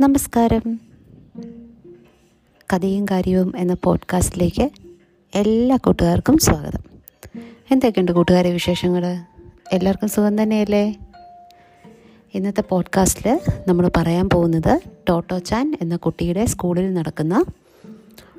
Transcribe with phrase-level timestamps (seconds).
[0.00, 0.80] നമസ്കാരം.
[2.72, 4.70] കഥയും കാര്യവും എന്ന പോഡ്കാസ്റ്റിലേക്ക്
[5.34, 6.80] എല്ലാ കൂട്ടുകാർക്കും സ്വാഗതം.
[7.70, 9.06] എന്തൊക്കെയുണ്ട് കൂട്ടുകാരെ വിശേഷങ്ങൾ
[9.72, 10.96] എല്ലാവർക്കും സുഖം തന്നെയല്ലേ?
[12.34, 17.44] ഇന്നത്തെ പോഡ്കാസ്റ്റിൽ നമ്മൾ പറയാൻ പോകുന്നത് ടോട്ടോ ചാൻ എന്ന കുട്ടിയുടെ സ്കൂളിൽ നടക്കുന്ന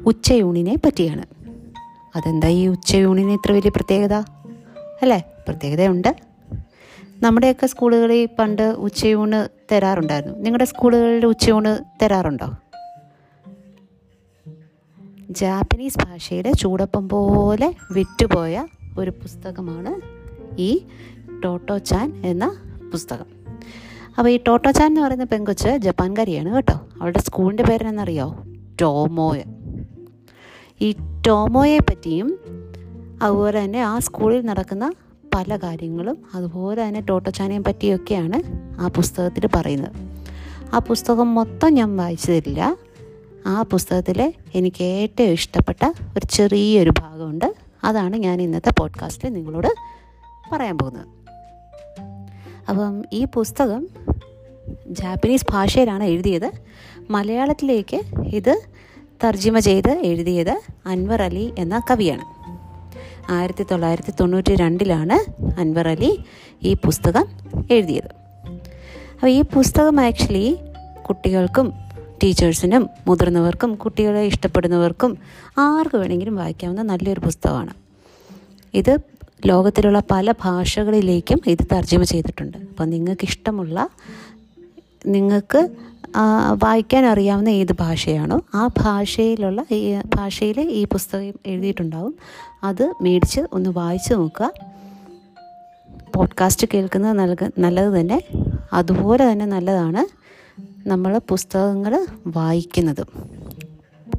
[0.05, 1.23] ഉച്ചയൂണിനെ പറ്റിയാണ്.
[2.15, 4.13] അതെന്താ ഈ ഉച്ചയൂണിന് ഇത്ര വലിയ പ്രത്യേകത?
[5.01, 5.23] അല്ലേ?
[5.47, 6.15] പ്രത്യേകതയുണ്ട്.
[7.23, 10.39] നമ്മുടെയൊക്കെ സ്കൂളുകളിൽ പണ്ട് ഉച്ചയൂണ് തരാറുണ്ടായിരുന്നു.
[10.39, 12.55] നിങ്ങളുടെ സ്കൂളുകളിൽ ഉച്ചയൂണ് തരാറുണ്ടോ?
[15.29, 20.01] ജാപ്പനീസ് ഭാഷയുടെ ചൂടപ്പം പോലെ വിറ്റുപോയ ഒരു പുസ്തകമാണ്
[20.61, 20.85] ഈ
[21.43, 22.57] ടോട്ടോ ചാൻ എന്ന
[22.91, 23.25] പുസ്തകം.
[24.17, 26.73] അപ്പോൾ ഈ ടോട്ടോ ചാൻ എന്ന് പറയുന്ന പെങ്കൊച്ച് ജപ്പാൻകാരിയാണ് കേട്ടോ.
[26.73, 28.43] അവളുടെ സ്കൂളിന്റെ പേരെന്നറിയോ?
[28.81, 29.43] ടോമോയ.
[30.81, 30.95] ഈ
[31.27, 32.39] ടോമോയെ പറ്റിയും
[33.21, 34.93] അതുപോലെ തന്നെ ആ സ്കൂളിൽ നടക്കുന്ന
[35.35, 38.41] പല കാര്യങ്ങളും അതുപോലെ തന്നെ ടോട്ടോച്ചാനയെ പറ്റിയൊക്കെയാണ്
[38.81, 39.91] ആ പുസ്തകത്തിൽ പറയുന്നത്.
[40.73, 42.77] ആ പുസ്തകം മൊത്തം ഞാൻ വായിച്ചു തരില്ല
[43.45, 47.55] ആ പുസ്തകത്തിലെ എനിക്ക് ഏറ്റവും ഇഷ്ടപ്പെട്ട ഒരു ചെറിയൊരു ഭാഗമുണ്ട്.
[47.83, 49.67] അതാണ് ഞാൻ ഇന്നത്തെ പോഡ്കാസ്റ്റിൽ നിങ്ങളോട്
[50.51, 51.07] പറയാൻ പോകുന്നത്.
[52.69, 53.87] അപ്പം ഈ പുസ്തകം
[54.87, 56.51] ജാപ്പനീസ് ഭാഷയിലാണ് എഴുതിയത്.
[57.09, 58.61] മലയാളത്തിലേക്ക് ഇത്
[59.23, 62.40] തർജിമ ചെയ്ത് എഴുതിയത് അൻവർ അലി എന്ന കവിയാണ്.
[63.29, 65.17] ആയിരത്തി തൊള്ളായിരത്തി തൊണ്ണൂറ്റി രണ്ടിലാണ്
[65.59, 66.19] അൻവർ അലി
[66.63, 67.25] ഈ പുസ്തകം
[67.71, 68.09] എഴുതിയത്.
[69.13, 70.57] അപ്പോൾ ഈ പുസ്തകം ആക്ച്വലി
[71.09, 71.73] കുട്ടികൾക്കും
[72.23, 75.17] ടീച്ചേഴ്സിനും മുതിർന്നവർക്കും കുട്ടികളെ ഇഷ്ടപ്പെടുന്നവർക്കും
[75.57, 77.73] ആർക്ക് വേണമെങ്കിലും വായിക്കാവുന്ന നല്ലൊരു പുസ്തകമാണ്.
[78.73, 78.97] ഇത്
[79.45, 82.57] ലോകത്തിലുള്ള പല ഭാഷകളിലേക്കും ഇത് തർജമ ചെയ്തിട്ടുണ്ട്.
[82.57, 83.89] അപ്പോൾ നിങ്ങൾക്ക് ഇഷ്ടമുള്ള
[85.05, 85.69] നിങ്ങൾക്ക്
[86.63, 92.15] വായിക്കാൻ അറിയാവുന്ന ഏത് ഭാഷയാണോ ആ ഭാഷയിലുള്ള ഈ ഭാഷയിൽ ഈ പുസ്തകം എഴുതിയിട്ടുണ്ടാവും.
[92.63, 94.51] അത് മേടിച്ച് ഒന്ന് വായിച്ച് നോക്കുക.
[96.15, 98.21] പോഡ്കാസ്റ്റ് കേൾക്കുന്നത് നൽക നല്ലത് തന്നെ.
[98.73, 100.05] അതുപോലെ തന്നെ നല്ലതാണ്
[100.89, 103.07] നമ്മൾ പുസ്തകങ്ങൾ വായിക്കുന്നതും.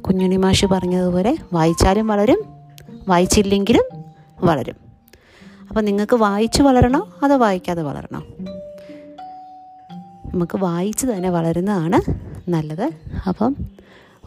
[0.01, 2.43] കുഞ്ഞുണ്ണി മാഷ് പറഞ്ഞതുപോലെ വായിച്ചാലും വളരും
[3.07, 3.83] വായിച്ചില്ലെങ്കിലും
[4.39, 4.75] വളരും.
[5.69, 8.23] അപ്പം നിങ്ങൾക്ക് വായിച്ച് വളരണോ അതോ വായിക്കാതെ വളരണോ?
[10.33, 11.99] നമുക്ക് വായിച്ച് തന്നെ വളരുന്നതാണ്
[12.49, 12.91] നല്ലത്.
[13.27, 13.55] അപ്പം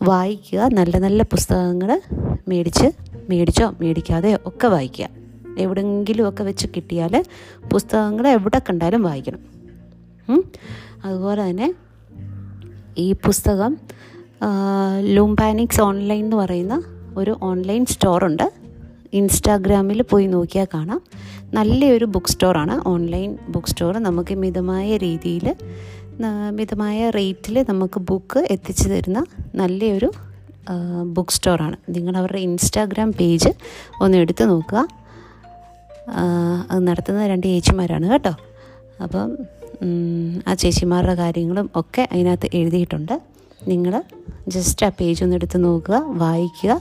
[0.03, 2.01] വായിക്കുക നല്ല നല്ല പുസ്തകങ്ങൾ
[2.49, 2.87] മേടിച്ച്
[3.31, 5.09] മേടിച്ചോ മേടിക്കാതെയോ ഒക്കെ വായിക്കുക.
[5.59, 7.25] എവിടെയെങ്കിലും ഒക്കെ വെച്ച് കിട്ടിയാൽ
[7.73, 9.43] പുസ്തകങ്ങൾ എവിടെ കണ്ടാലും വായിക്കണം.
[11.05, 11.75] അതുപോലെ തന്നെ
[12.99, 13.77] ഈ പുസ്തകം
[15.01, 16.83] ലൂംപാനിക്സ് ഓൺലൈൻ എന്ന് പറയുന്ന
[17.17, 18.53] ഒരു ഓൺലൈൻ സ്റ്റോറുണ്ട്
[19.13, 21.03] ഇൻസ്റ്റാഗ്രാമിൽ പോയി നോക്കിയാൽ കാണാം.
[21.55, 25.55] നല്ലൊരു ബുക്ക് സ്റ്റോറാണ് ഓൺലൈൻ ബുക്ക് സ്റ്റോർ നമുക്ക് മിതമായ രീതിയിൽ
[26.51, 29.25] മിതമായ റേറ്റിൽ നമുക്ക് ബുക്ക് എത്തിച്ചു തരുന്ന
[29.55, 30.09] നല്ലൊരു
[31.03, 33.51] ബുക്ക് സ്റ്റോറാണ് നിങ്ങൾ അവരുടെ ഇൻസ്റ്റാഗ്രാം പേജ്
[34.01, 34.89] ഒന്ന് എടുത്തു നോക്കുക.
[36.71, 38.35] അത് നടത്തുന്ന രണ്ട് ചേച്ചിമാരാണ് കേട്ടോ.
[39.03, 39.37] അപ്പം
[40.49, 43.21] ആ ചേച്ചിമാരുടെ കാര്യങ്ങളും ഒക്കെ അതിനകത്ത് എഴുതിയിട്ടുണ്ട്.
[43.69, 44.03] നിങ്ങൾ
[44.49, 46.81] ജസ്റ്റ് ആ പേജ് ഒന്ന് എടുത്ത് നോക്കുക വായിക്കുക.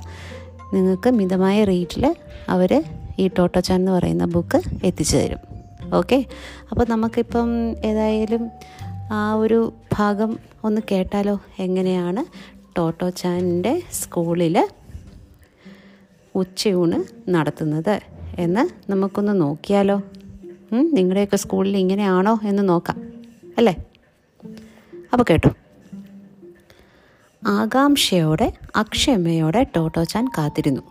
[0.74, 2.16] നിങ്ങൾക്ക് മിതമായ റേറ്റിൽ
[2.50, 2.84] അവർ
[3.20, 5.38] ഈ ടോട്ടോച്ചാൻ എന്ന് പറയുന്ന ബുക്ക് എത്തിച്ചു തരും.
[5.94, 6.26] ഓക്കെ
[6.72, 7.50] അപ്പോൾ നമുക്കിപ്പം
[7.86, 8.50] ഏതായാലും
[9.12, 11.42] ആ ഒരു ഭാഗം ഒന്ന് കേട്ടാലോ?
[11.60, 12.26] എങ്ങനെയാണ്
[12.78, 14.68] ടോട്ടോച്ചാന്റെ സ്കൂളിൽ
[16.36, 18.00] ഉച്ചയൂണ് നടത്തുന്നത്
[18.38, 20.02] എന്ന് നമുക്കൊന്ന് നോക്കിയാലോ?
[20.74, 22.98] നിങ്ങളുടെയൊക്കെ സ്കൂളിൽ ഇങ്ങനെയാണോ എന്ന് നോക്കാം.
[23.58, 23.76] അല്ലേ?
[25.14, 25.50] അപ്പോൾ കേട്ടോ.
[27.48, 30.82] ആകാംക്ഷയോടെ അക്ഷമയോടെ ടോട്ടോച്ചാൻ കാത്തിരുന്നു.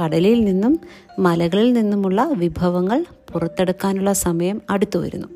[0.00, 0.80] കടലിൽ നിന്നും
[1.18, 5.28] മലകളിൽ നിന്നുമുള്ള വിഭവങ്ങൾ പുറത്തെടുക്കാനുള്ള സമയം അടുത്തു വരുന്നു.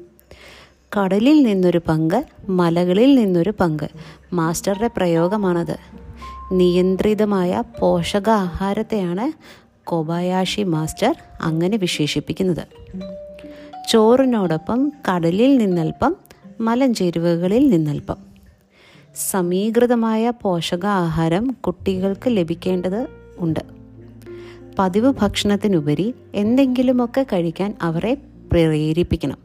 [0.99, 3.89] കടലിൽ നിന്നൊരു പങ്ക് മലകളിൽ നിന്നൊരു പങ്ക്.
[4.33, 5.77] മാസ്റ്ററുടെ പ്രയോഗമാണത്.
[6.53, 9.33] നിയന്ത്രിതമായ പോഷകാഹാരത്തെയാണ്
[9.85, 12.65] കോബായാഷി മാസ്റ്റർ അങ്ങനെ വിശേഷിപ്പിക്കുന്നത്.
[13.89, 16.17] ചോറിനോടൊപ്പം കടലിൽ നിന്നൽപ്പം
[16.61, 18.17] മലഞ്ചെരുവുകളിൽ നിന്നൽപ്പം.
[19.31, 23.07] സമീകൃതമായ പോഷകാഹാരം കുട്ടികൾക്ക് ലഭിക്കേണ്ടത്
[23.39, 23.86] ഉണ്ട്.
[24.79, 28.15] പതിവ് ഭക്ഷണത്തിനുപരി എന്തെങ്കിലുമൊക്കെ കഴിക്കാൻ അവരെ
[28.53, 29.37] പ്രേരിപ്പിക്കണം.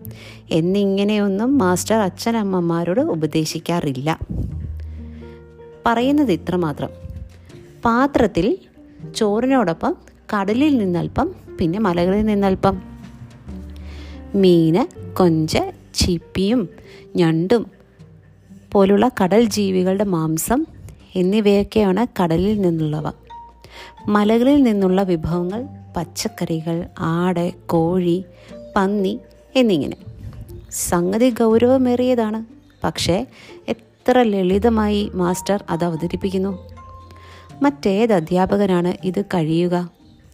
[0.52, 4.20] എന്നിങ്ങനെയൊന്നും മാസ്റ്റർ അച്ഛനമ്മമാരോട് ഉപദേശിക്കാറില്ല.
[5.85, 6.90] പറയുന്നത് ഇത്രമാത്രം.
[7.85, 8.58] പാത്രത്തിൽ
[9.16, 9.96] ചോറിനോടൊപ്പം
[10.34, 12.82] കടലിൽ നിന്നൽപ്പം പിന്നെ മലകളിൽ നിന്നൽപ്പം.
[14.35, 16.70] മീന് കൊഞ്ച് ചിപ്പിയും
[17.16, 17.72] ഞണ്ടും
[18.72, 20.66] പോലുള്ള കടൽ ജീവികളുടെ മാംസം
[21.16, 23.11] എന്നിവയൊക്കെയാണ് കടലിൽ നിന്നുള്ളവ.
[24.08, 25.66] മലകളിൽ നിന്നുള്ള വിഭവങ്ങൾ
[25.98, 28.26] പച്ചക്കറികൾ ആട് കോഴി
[28.76, 29.20] പന്നി
[29.56, 29.98] എന്നിങ്ങനെ.
[30.72, 32.46] സംഗതി ഗൗരവമേറിയതാണ്.
[32.84, 33.28] പക്ഷേ
[33.68, 36.68] എത്ര ലളിതമായി മാസ്റ്റർ അത് അവതരിപ്പിക്കുന്നു.
[37.62, 39.92] മറ്റേത് അധ്യാപകനാണ് ഇത് കഴിയുക.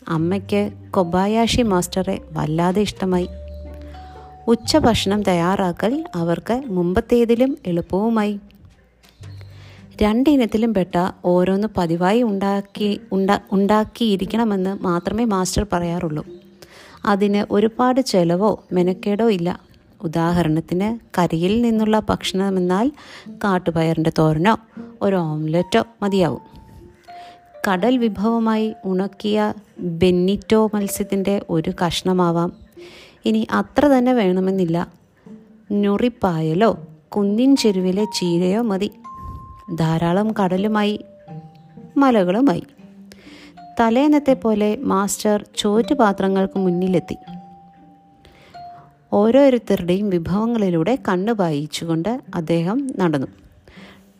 [0.07, 3.27] അമ്മയ്ക്ക് കൊബായാഷി മാസ്റ്ററെ വല്ലാതെ ഇഷ്ടമായി.
[4.47, 8.39] ഉച്ചഭക്ഷണം തയ്യാറാക്കൽ അവർക്ക് മുമ്പത്തേതിലും എളുപ്പവുമായി.
[10.01, 16.25] രണ്ടിനത്തിലും പെട്ട ഓരോന്ന് പതിവായി ഉണ്ടാക്കി ഉണ്ടാ ഉണ്ടാക്കിയിരിക്കണമെന്ന് മാത്രമേ മാസ്റ്റർ പറയാറുള്ളൂ.
[17.05, 19.59] അതിന് ഒരുപാട് ചെലവോ മെനക്കേടോ ഇല്ല.
[20.03, 22.91] ഉദാഹരണത്തിന് കരിയിൽ നിന്നുള്ള ഭക്ഷണമെന്നാൽ
[23.29, 24.57] കാട്ടുപയറിന്റെ തോരനോ
[25.01, 26.41] ഒരു ഓംലെറ്റോ മതിയാവും.
[27.69, 32.53] കടൽ വിഭവമായി ഉണക്കിയ ബെന്നിറ്റോ മത്സ്യത്തിന്റെ ഒരു കഷ്ണമാവാം.
[33.25, 34.87] ഇനി അത്ര തന്നെ വേണമെന്നില്ല.
[35.71, 36.77] ഞൊറിപ്പായലോ
[37.09, 38.91] കുന്നിൻ ചെരുവിലെ ചീരയോ മതി.
[39.75, 41.05] ധാരാളം കടലുമായി
[41.97, 42.63] മലകളുമായി.
[43.79, 47.17] തലേന്നത്തെ പോലെ മാസ്റ്റർ ചോറ്റുപാത്രങ്ങൾക്ക് മുന്നിലെത്തി.
[49.13, 53.27] ഓരോരുത്തരുടെയും വിഭവങ്ങളിലൂടെ കണ്ണു വായിച്ചുകൊണ്ട് അദ്ദേഹം നടന്നു.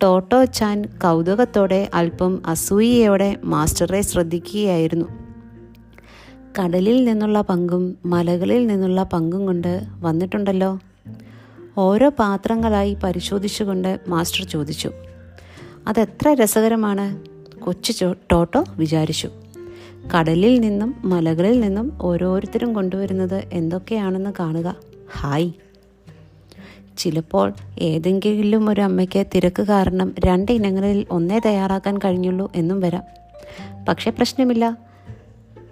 [0.04, 5.06] ടോട്ടോ ചാൻ കൗതുകത്തോടെ അല്പം അസൂയയോടെ മാസ്റ്ററെ ശ്രദ്ധിക്കുകയായിരുന്നു.
[6.60, 10.80] കടലിൽ നിന്നുള്ള പങ്കും മലകളിൽ നിന്നുള്ള പങ്കും കൊണ്ട് വന്നിട്ടുണ്ടല്ലോ.
[11.78, 14.92] ഓരോ പാത്രങ്ങളായി പരിശോധിച്ചുകൊണ്ട് മാസ്റ്റർ ചോദിച്ചു.
[15.88, 17.20] അതെത്ര രസകരമാണ്.
[17.60, 19.30] കൊച്ചു ടോട്ടോ വിചാരിച്ചു.
[20.18, 24.76] കടലിൽ നിന്നും മലകളിൽ നിന്നും ഓരോരുത്തരും കൊണ്ടുവരുന്നത് എന്തൊക്കെയാണെന്ന് കാണുക.
[25.18, 25.52] ഹായ്.
[26.98, 33.04] ചിലപ്പോൾ ഏതെങ്കിലും ഒരു അമ്മയ്ക്ക് തിരക്ക് കാരണം രണ്ട് ഇനങ്ങളിൽ ഒന്നേ തയ്യാറാക്കാൻ കഴിഞ്ഞുള്ളൂ എന്നും വരാം.
[33.88, 34.78] പക്ഷേ പ്രശ്നമില്ല.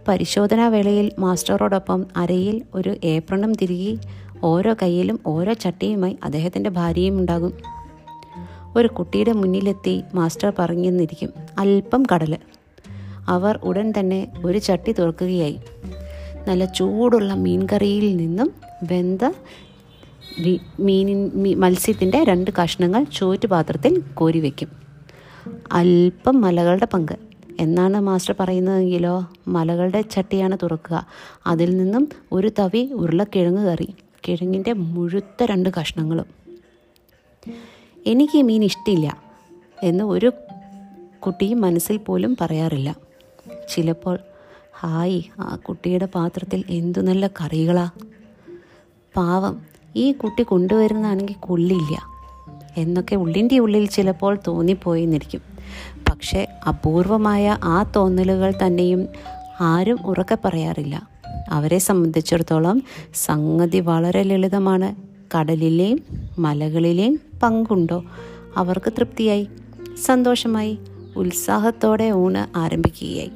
[0.07, 3.97] പരിശോധനാ വേളയിൽ മാസ്റ്ററോടൊപ്പം അരയിൽ ഒരു ഏപ്രണും തിരികെ
[4.43, 7.74] ഓരോ കയ്യിലും ഓരോ ചട്ടിയുമായി അദ്ദേഹത്തിന്റെ ഭാര്യയും ഉണ്ടാകും.
[8.75, 11.29] ഒരു കുട്ടിയുടെ മുന്നിലെത്തി മാസ്റ്റർ പറഞ്ഞെന്നിരിക്കും.
[11.59, 12.37] അല്പം കടൽ
[13.27, 15.59] അവർ ഉടൻ തന്നെ ഒരു ചട്ടി തുറക്കുകയായി.
[16.47, 19.23] നല്ല ചൂടുള്ള മീൻകറിയിൽ നിന്നും വെന്ത
[20.39, 24.69] മീനി മീനിൻ മത്സ്യത്തിന്റെ രണ്ട് കഷ്ണങ്ങൾ ചോറ്റുപാത്രത്തിൽ കോരി വയ്ക്കും
[25.71, 27.15] അല്പം മലകളുടെ പങ്ക്.
[27.59, 29.29] എന്നാണ് മാസ്റ്റർ പറയുന്നതെങ്കിലോ?
[29.47, 31.07] മലകളുടെ ചട്ടിയാണ് തുറക്കുക.
[31.47, 33.89] അതിൽ നിന്നും ഒരു തവി ഉരുളക്കിഴങ്ങ് കറി.
[34.27, 36.25] കിഴങ്ങിന്റെ മുഴുത്ത രണ്ട് കഷ്ണങ്ങളും.
[38.07, 39.17] എനിക്ക് മീൻ ഇഷ്ടമില്ല
[39.83, 40.31] എന്ന് ഒരു
[41.19, 42.95] കുട്ടിയും മനസ്സിൽ പോലും പറയാറില്ല.
[43.75, 44.19] ചിലപ്പോൾ
[44.79, 47.89] ഹായ് ആ കുട്ടിയുടെ പാത്രത്തിൽ എന്തു നല്ല കറികളാ.
[49.15, 49.61] പാവം
[49.95, 52.01] ഈ കുട്ടി കൊണ്ടുവരുന്നതാണെങ്കിൽ കൊള്ളില്ല.
[52.77, 55.41] എന്നൊക്കെ ഉള്ളിന്റെ ഉള്ളിൽ ചിലപ്പോൾ തോന്നിപ്പോയെന്നിരിക്കും.
[56.09, 59.07] പക്ഷേ അപൂർവമായ ആ തോന്നലുകൾ തന്നെയും
[59.61, 61.09] ആരും ഉറക്കെ പറയാറില്ല.
[61.49, 62.83] അവരെ സംബന്ധിച്ചിടത്തോളം
[63.15, 65.15] സംഗതി വളരെ ലളിതമാണ്.
[65.37, 65.99] കടലിലെയും
[66.39, 68.03] മലകളിലെയും പങ്കുണ്ടോ?
[68.57, 69.47] അവർക്ക് തൃപ്തിയായി.
[70.05, 70.77] സന്തോഷമായി.
[71.17, 73.31] ഉത്സാഹത്തോടെ ഊണ് ആരംഭിക്കുകയായി.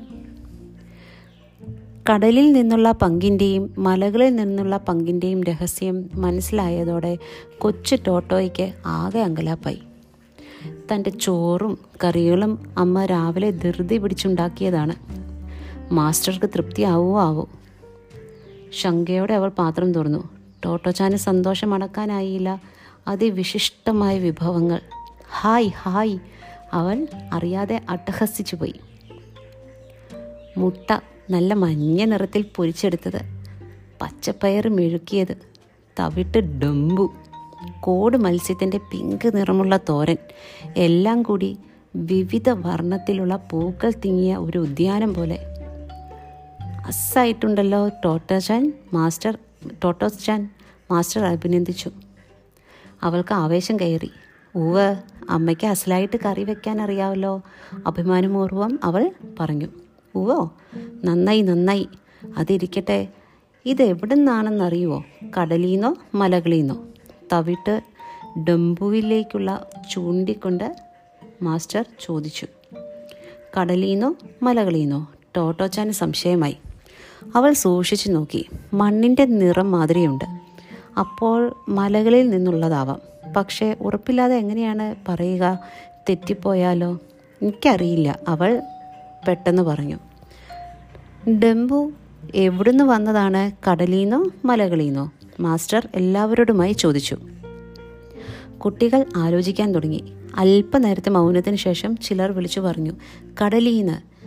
[2.11, 7.17] കടലിൽ നിന്നുള്ള പങ്കിന്റെയും മലകളിൽ നിന്നുള്ള പങ്കിന്റെയും രഹസ്യം മനസ്സിലായതോടെ
[7.57, 9.79] കൊച്ചു ടോട്ടോയ്ക്ക് ആകെ അങ്കലാപ്പായി.
[10.93, 14.95] തന്റെ ചോറും കറികളും അമ്മ രാവിലെ ധൃതി പിടിച്ചുണ്ടാക്കിയതാണ്.
[15.93, 17.49] മാസ്റ്റർക്ക് തൃപ്തിയാവോ ആവോ?
[18.71, 20.29] ശങ്കയോടെ അവൾ പാത്രം തുറന്നു.
[20.65, 22.61] ടോട്ടോച്ചാന് സന്തോഷം അടക്കാനായില്ല
[23.07, 24.79] അതിവിശിഷ്ടമായ വിഭവങ്ങൾ.
[25.41, 26.17] Hi hi.
[26.73, 28.73] അവൾ അറിയാതെ അട്ടഹസിച്ചു പോയി.
[30.57, 30.99] മുട്ട
[31.29, 33.21] നല്ല മഞ്ഞ നിറത്തിൽ പൊരിച്ചെടുത്തത്.
[34.01, 35.37] പച്ചപ്പയർ മെഴുക്കിയത്.
[35.99, 37.13] തവിട്ട് ഡംബു.
[37.79, 40.17] കോട് മത്സ്യത്തിന്റെ പിങ്ക് നിറമുള്ള തോരൻ.
[40.77, 41.57] എല്ലാം കൂടി
[41.95, 45.39] വിവിധ വർണത്തിലുള്ള പൂക്കൾ തിങ്ങിയ ഒരു ഉദ്യാനം പോലെ.
[46.87, 49.37] അസ്സായിട്ടുണ്ടല്ലോ ടോട്ടോചാൻ മാസ്റ്റർ
[49.83, 50.49] ടോട്ടോച്ചാൻ
[50.91, 51.91] മാസ്റ്റർ അഭിനന്ദിച്ചു.
[53.03, 54.11] അവൾക്ക് ആവേശം കയറി.
[54.57, 54.95] ഊവ്
[55.29, 57.41] അമ്മയ്ക്ക് അസലായിട്ട് കറി വെക്കാൻ അറിയാമല്ലോ
[57.87, 59.67] അഭിമാനപൂർവം അവൾ പറഞ്ഞു.
[60.15, 60.53] ഉവോ
[61.03, 61.87] നന്നായി നന്നായി.
[62.37, 63.07] അതിരിക്കട്ടെ.
[63.65, 65.05] ഇത് എവിടെ നിന്നാണെന്നറിയുമോ
[65.39, 66.87] കടലിന്നോ മലകളിന്നോ?
[67.33, 67.81] തവിട്ട്
[68.49, 70.75] ഡംബുവിലേക്കുള്ള ചൂണ്ടിക്കൊണ്ട്
[71.41, 72.47] മാസ്റ്റർ ചോദിച്ചു.
[73.59, 75.07] കടലിന്നോ മലകളിന്നോ?
[75.37, 76.57] ടോട്ടോച്ചാന് സംശയമായി.
[77.35, 78.49] അവൾ സൂക്ഷിച്ചു നോക്കി.
[78.73, 80.48] മണ്ണിന്റെ നിറം മാതിരിയുണ്ട്.
[80.99, 83.01] അപ്പോൾ മലകളിൽ നിന്നുള്ളതാവാം.
[83.37, 85.59] പക്ഷേ ഉറപ്പില്ലാതെ എങ്ങനെയാണ് പറയുക?
[86.09, 86.99] തെറ്റിപ്പോയാലോ?
[87.41, 88.19] എനിക്കറിയില്ല.
[88.27, 88.61] അവൾ
[89.27, 89.97] പെട്ടെന്ന് പറഞ്ഞു.
[91.29, 91.91] ഡെമ്പു
[92.35, 93.69] എവിടുന്ന് വന്നതാണ്?
[93.69, 95.11] കടലീന്നോ മലകളീന്നോ?
[95.39, 97.17] മാസ്റ്റർ എല്ലാവരോടുമായി ചോദിച്ചു.
[98.57, 100.13] കുട്ടികൾ ആലോചിക്കാൻ തുടങ്ങി.
[100.35, 102.91] അല്പനേരത്തെ മൗനത്തിന് ശേഷം ചിലർ വിളിച്ചു പറഞ്ഞു.
[103.43, 104.19] കടലീന്ന്.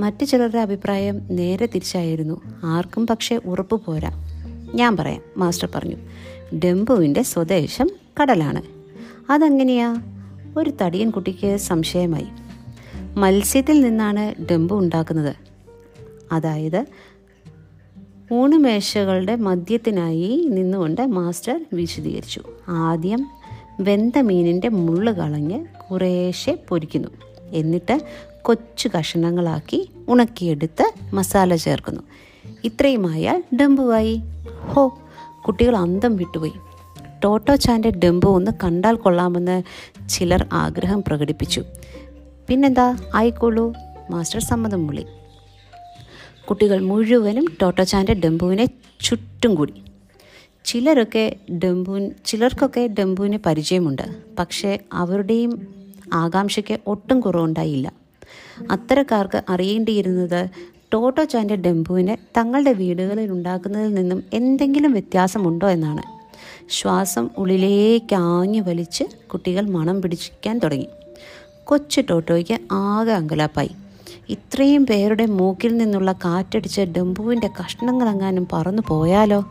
[0.00, 2.40] മറ്റു ചിലരുടെ അഭിപ്രായം നേരെ തിരിച്ചായിരുന്നു.
[2.64, 4.31] ആർക്കും പക്ഷേ ഉറപ്പ് പോരാ.
[4.74, 5.22] ഞാൻ പറയാം.
[5.36, 5.96] മാസ്റ്റർ പറഞ്ഞു
[6.56, 7.90] ഡെമ്പുവിന്റെ സ്വദേശം
[8.22, 8.62] കടലാണ്.
[9.32, 10.02] അതെങ്ങനെയാ?
[10.56, 12.26] ഒരു തടിയൻ കുട്ടിക്ക് സംശയമായി.
[13.16, 15.34] മത്സ്യത്തിൽ നിന്നാണ് ഡെമ്പു ഉണ്ടാക്കുന്നത്.
[16.32, 16.84] അതായത്
[18.32, 22.42] ഊണുമേശകളുടെ മദ്യത്തിനായി നിന്നുകൊണ്ട് മാസ്റ്റർ വിശദീകരിച്ചു.
[22.68, 23.26] ആദ്യം
[23.80, 27.08] വെന്ത മീനിന്റെ മുള്ള് കളഞ്ഞ് കുറേശ്ശെ പൊരിക്കുന്നു.
[27.52, 28.00] എന്നിട്ട്
[28.42, 32.00] കൊച്ചു കഷണങ്ങളാക്കി ഉണക്കിയെടുത്ത് മസാല ചേർക്കുന്നു.
[32.64, 34.20] ഇത്രയുമായാൽ ഡംബുവായി.
[34.70, 34.98] ഹോ
[35.46, 36.52] കുട്ടികൾ അന്തം വിട്ടുപോയി.
[37.24, 39.62] ടോട്ടോ ചാന്റെ ഡംബു ഒന്ന് കണ്ടാൽ കൊള്ളാമെന്ന്
[40.08, 41.64] ചിലർ ആഗ്രഹം പ്രകടിപ്പിച്ചു.
[42.48, 42.96] പിന്നെന്താ?
[43.14, 43.72] ആയിക്കോളൂ.
[44.10, 45.06] മാസ്റ്റർ സമ്മതം മൂളി.
[46.48, 48.66] കുട്ടികൾ മുഴുവനും ടോട്ടോ ചാന്റെ ഡംബുവിനെ
[49.00, 49.74] ചുറ്റും കൂടി.
[50.64, 54.02] ചിലരൊക്കെ ഡെമ്പുവിൻ ചിലർക്കൊക്കെ ഡെമ്പുവിന് പരിചയമുണ്ട്.
[54.38, 55.74] പക്ഷേ അവരുടെയും
[56.12, 57.92] ആകാംക്ഷയ്ക്ക് ഒട്ടും കുറവുണ്ടായില്ല.
[58.70, 60.48] അത്തരക്കാർക്ക് അറിയേണ്ടിയിരുന്നത്
[60.92, 66.02] ടോട്ടോ ചാന്റെ ഡെമ്പുവിനെ തങ്ങളുടെ വീടുകളിൽ ഉണ്ടാക്കുന്നതിൽ നിന്നും എന്തെങ്കിലും വ്യത്യാസമുണ്ടോ എന്നാണ്.
[66.70, 70.86] ശ്വാസം ഉള്ളിലേക്ക് ആഞ്ഞു വലിച്ച് കുട്ടികൾ മണം പിടിക്കാൻ തുടങ്ങി.
[71.64, 73.70] കൊച്ചു ടോട്ടോയ്ക്ക് ആകെ അങ്കലാപ്പായി.
[74.28, 79.44] ഇത്രയും പേരുടെ മൂക്കിൽ നിന്നുള്ള കാറ്റടിച്ച് ഡെമ്പുവിന്റെ കഷ്ണങ്ങളെങ്ങാനും പറന്നു പോയാലോ?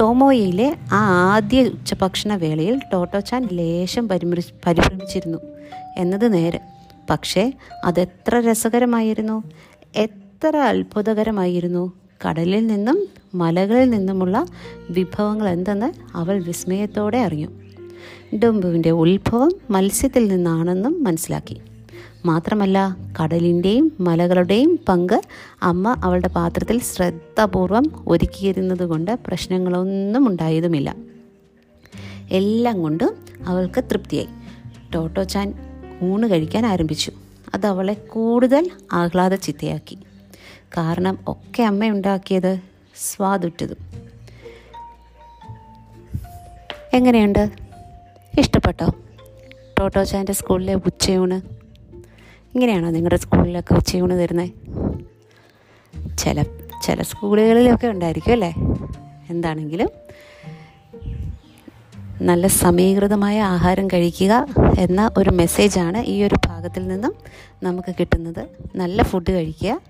[0.00, 5.38] ടോമോയിലെ ആ ആദ്യ ഉച്ചഭക്ഷണ വേളയിൽ ടോട്ടോച്ചാൻ ലേശം പരിമൃ പരിഭ്രമിച്ചിരുന്നു.
[5.96, 6.60] എന്നത് നേരെ.
[7.10, 7.52] പക്ഷേ
[7.84, 9.42] അതെത്ര രസകരമായിരുന്നു.
[9.96, 11.92] എത്ര അത്ഭുതകരമായിരുന്നു.
[12.28, 14.46] കടലിൽ നിന്നും മലകളിൽ നിന്നുമുള്ള
[14.90, 17.48] വിഭവങ്ങൾ എന്തെന്ന് അവൾ വിസ്മയത്തോടെ അറിഞ്ഞു.
[18.36, 21.60] ഡൊമ്പുവിന്റെ ഉത്ഭവം മത്സ്യത്തിൽ നിന്നാണെന്നും മനസ്സിലാക്കി.
[22.24, 25.22] മാത്രമല്ല കടലിന്റെയും മലകളുടെയും പങ്ക്
[25.62, 30.96] അമ്മ അവളുടെ പാത്രത്തിൽ ശ്രദ്ധാപൂർവം ഒരുക്കിയിരുന്നത് കൊണ്ട് പ്രശ്നങ്ങളൊന്നും ഉണ്ടായതുമില്ല.
[32.30, 33.16] എല്ലാം കൊണ്ടും
[33.46, 34.28] അവൾക്ക് തൃപ്തിയായി.
[34.94, 35.54] ടോട്ടോ ചാൻ
[36.02, 37.12] ഊണ് കഴിക്കാൻ ആരംഭിച്ചു.
[37.54, 39.98] അത് അവളെ കൂടുതൽ ആഹ്ലാദ ചിത്തയാക്കി
[40.62, 42.60] കാരണം ഒക്കെ അമ്മ ഉണ്ടാക്കിയത്
[42.96, 43.76] സ്വാദുറ്റതും.
[46.92, 47.50] എങ്ങനെയുണ്ട്?
[48.38, 48.94] ഇഷ്ടപ്പെട്ടോ?
[49.78, 51.34] ടോട്ടോ ചാന്റെ സ്കൂളിലെ ഉച്ചയൂണ്.
[52.54, 54.50] ഇങ്ങനെയാണോ നിങ്ങളുടെ സ്കൂളിലൊക്കെ ഉച്ചയൂണ് തരുന്നത്
[56.18, 56.42] ചില
[56.82, 58.54] ചില സ്കൂളുകളിലൊക്കെ ഉണ്ടായിരിക്കും അല്ലേ?
[59.30, 59.88] എന്താണെങ്കിലും
[62.22, 64.46] നല്ല സമീകൃതമായ ആഹാരം കഴിക്കുക
[64.78, 67.14] എന്ന ഒരു മെസ്സേജാണ് ഈ ഒരു ഭാഗത്തിൽ നിന്നും
[67.62, 68.46] നമുക്ക് കിട്ടുന്നത്.
[68.76, 69.80] നല്ല ഫുഡ് കഴിക്കുക.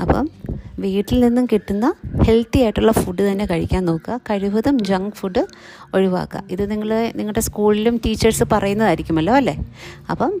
[0.00, 0.30] അപ്പം
[0.78, 4.20] വീട്ടിൽ നിന്നും കിട്ടുന്ന ഹെൽത്തി ആയിട്ടുള്ള ഫുഡ് തന്നെ കഴിക്കാൻ നോക്കുക.
[4.30, 5.46] കഴിവതും ജങ്ക് ഫുഡ്
[5.94, 6.44] ഒഴിവാക്കുക.
[6.50, 9.66] ഇത് നിങ്ങൾ നിങ്ങളുടെ സ്കൂളിലും ടീച്ചേഴ്സ് പറയുന്നതായിരിക്കുമല്ലോ അല്ലേ?
[10.10, 10.40] അപ്പം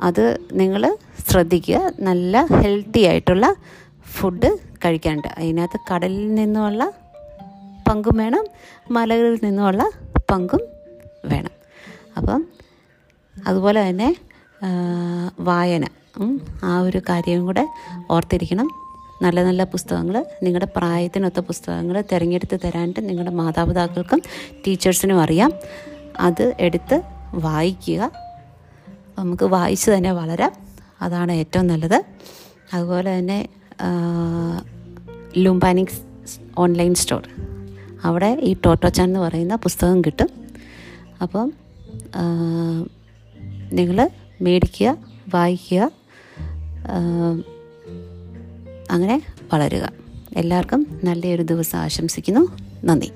[0.00, 0.96] അത് നിങ്ങൾ
[1.28, 1.92] ശ്രദ്ധിക്കുക.
[2.00, 3.54] നല്ല ഹെൽത്തി ആയിട്ടുള്ള
[4.06, 6.92] ഫുഡ് കഴിക്കാനുണ്ട് അതിനകത്ത് കടലിൽ നിന്നുമുള്ള
[7.90, 8.44] പങ്കും വേണം.
[8.90, 9.90] മലകളിൽ നിന്നുമുള്ള
[10.30, 10.60] പങ്കും
[11.24, 11.50] വേണം.
[12.16, 12.46] അപ്പം
[13.46, 14.16] അതുപോലെ തന്നെ
[15.40, 15.86] വായന.
[16.64, 17.68] ആ ഒരു കാര്യവും കൂടെ
[18.10, 18.68] ഓർത്തിരിക്കണം.
[19.22, 24.22] നല്ല നല്ല പുസ്തകങ്ങൾ നിങ്ങളുടെ പ്രായത്തിനൊത്ത പുസ്തകങ്ങൾ തിരഞ്ഞെടുത്ത് തരാനായിട്ട് നിങ്ങളുടെ മാതാപിതാക്കൾക്കും
[24.66, 25.52] ടീച്ചേഴ്സിനും അറിയാം.
[26.18, 27.02] അത് എടുത്ത്
[27.34, 28.12] വായിക്കുക.
[29.18, 30.52] നമുക്ക് വായിച്ച് തന്നെ വളരാം.
[31.02, 32.02] അതാണ് ഏറ്റവും നല്ലത്.
[32.74, 33.48] അതുപോലെ തന്നെ
[35.38, 36.00] ലുംബാനിക്സ്
[36.58, 37.49] ഓൺലൈൻ സ്റ്റോർ
[38.04, 40.28] അവിടെ ഈ ടോട്ടോച്ചാൻ എന്ന് പറയുന്ന പുസ്തകം കിട്ടും.
[41.22, 41.52] അപ്പം
[43.72, 44.96] നിങ്ങൾ മേടിക്കുക
[45.34, 45.90] വായിക്കുക
[48.90, 49.92] അങ്ങനെ വളരുക.
[50.36, 52.44] എല്ലാവർക്കും നല്ലൊരു ദിവസം ആശംസിക്കുന്നു.
[52.84, 53.10] നന്ദി.